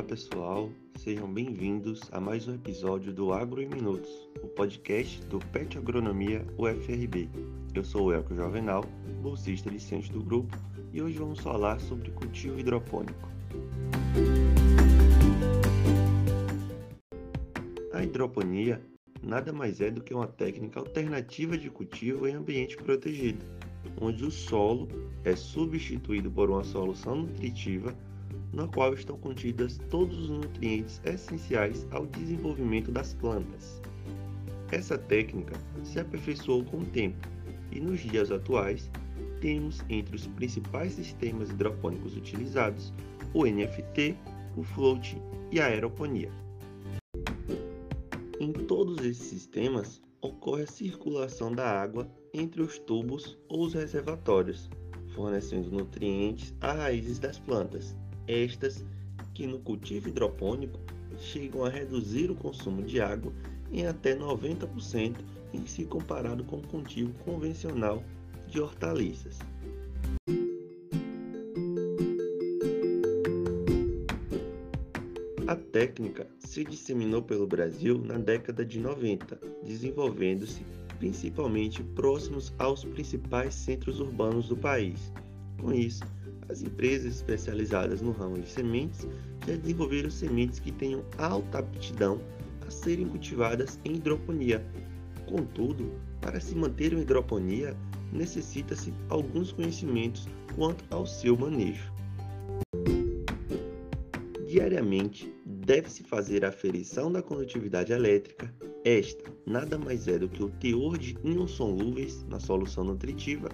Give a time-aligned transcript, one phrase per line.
[0.00, 4.08] Olá pessoal, sejam bem-vindos a mais um episódio do Agro em Minutos,
[4.42, 7.28] o podcast do PET Agronomia UFRB.
[7.74, 8.82] Eu sou o Elco Jovenal,
[9.20, 10.56] bolsista licente do grupo,
[10.90, 13.28] e hoje vamos falar sobre cultivo hidropônico.
[17.92, 18.80] A hidroponia
[19.22, 23.44] nada mais é do que uma técnica alternativa de cultivo em ambiente protegido,
[24.00, 24.88] onde o solo
[25.24, 27.94] é substituído por uma solução nutritiva
[28.52, 33.80] na qual estão contidas todos os nutrientes essenciais ao desenvolvimento das plantas.
[34.72, 35.54] Essa técnica
[35.84, 37.28] se aperfeiçoou com o tempo
[37.70, 38.90] e nos dias atuais
[39.40, 42.92] temos entre os principais sistemas hidropônicos utilizados
[43.32, 44.16] o NFT,
[44.56, 45.16] o float
[45.50, 46.30] e a aeroponia.
[48.38, 54.68] Em todos esses sistemas ocorre a circulação da água entre os tubos ou os reservatórios,
[55.14, 57.96] fornecendo nutrientes às raízes das plantas
[58.30, 58.84] estas
[59.34, 60.78] que no cultivo hidropônico
[61.18, 63.32] chegam a reduzir o consumo de água
[63.72, 65.16] em até 90%
[65.52, 68.02] em se comparado com o cultivo convencional
[68.48, 69.38] de hortaliças.
[75.46, 80.64] A técnica se disseminou pelo Brasil na década de 90, desenvolvendo-se
[81.00, 85.12] principalmente próximos aos principais centros urbanos do país.
[85.60, 86.04] Com isso,
[86.50, 89.06] as empresas especializadas no ramo de sementes
[89.46, 92.20] já desenvolveram sementes que tenham alta aptidão
[92.66, 94.64] a serem cultivadas em hidroponia.
[95.26, 97.76] Contudo, para se manter em hidroponia,
[98.12, 101.92] necessita-se alguns conhecimentos quanto ao seu manejo.
[104.48, 105.32] Diariamente,
[105.64, 108.52] deve-se fazer a aferição da condutividade elétrica.
[108.84, 113.48] Esta nada mais é do que o teor de íons solúveis na solução nutritiva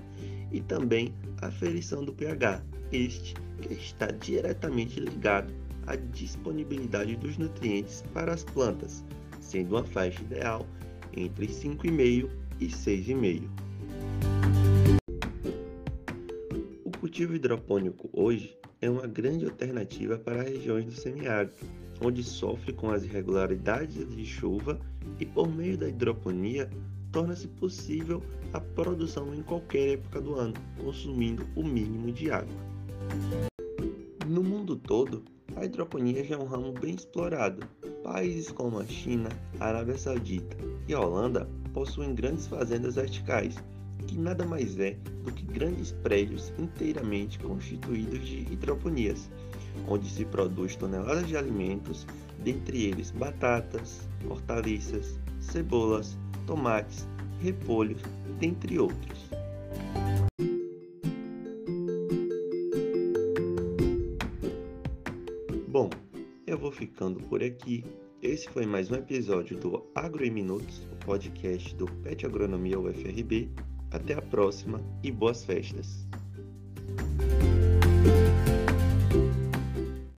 [0.53, 1.13] e também
[1.43, 5.53] a aferição do pH, este que está diretamente ligado
[5.87, 9.05] à disponibilidade dos nutrientes para as plantas,
[9.41, 10.67] sendo uma faixa ideal
[11.17, 12.31] entre 5,5
[12.61, 13.66] e 6,5.
[17.17, 21.55] Cultivo hidropônico hoje é uma grande alternativa para regiões do semiárido,
[21.99, 24.79] onde sofre com as irregularidades de chuva
[25.19, 26.69] e por meio da hidroponia
[27.11, 28.23] torna-se possível
[28.53, 32.55] a produção em qualquer época do ano, consumindo o mínimo de água.
[34.27, 35.25] No mundo todo,
[35.57, 37.67] a hidroponia já é um ramo bem explorado.
[38.05, 40.55] Países como a China, a Arábia Saudita
[40.87, 43.57] e a Holanda possuem grandes fazendas verticais,
[44.07, 49.29] que nada mais é do que grandes prédios inteiramente constituídos de hidroponias,
[49.89, 52.07] onde se produz toneladas de alimentos,
[52.43, 57.09] dentre eles batatas, hortaliças, cebolas, tomates,
[57.41, 58.01] repolhos,
[58.39, 59.31] dentre outros.
[65.69, 65.91] Bom,
[66.47, 67.85] eu vou ficando por aqui.
[68.23, 73.51] Esse foi mais um episódio do Agro em Minutos, o podcast do PET Agronomia UFRB.
[73.91, 76.07] Até a próxima e boas festas!